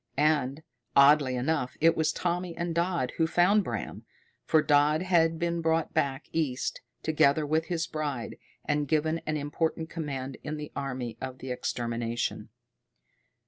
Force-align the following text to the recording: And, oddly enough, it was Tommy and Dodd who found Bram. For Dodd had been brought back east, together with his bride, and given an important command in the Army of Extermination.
And, 0.17 0.63
oddly 0.95 1.35
enough, 1.35 1.77
it 1.79 1.95
was 1.95 2.11
Tommy 2.11 2.57
and 2.57 2.73
Dodd 2.73 3.11
who 3.17 3.27
found 3.27 3.63
Bram. 3.63 4.03
For 4.43 4.63
Dodd 4.63 5.03
had 5.03 5.37
been 5.37 5.61
brought 5.61 5.93
back 5.93 6.25
east, 6.31 6.81
together 7.03 7.45
with 7.45 7.65
his 7.65 7.85
bride, 7.85 8.37
and 8.65 8.87
given 8.87 9.19
an 9.27 9.37
important 9.37 9.91
command 9.91 10.37
in 10.43 10.57
the 10.57 10.71
Army 10.75 11.19
of 11.21 11.39
Extermination. 11.43 12.49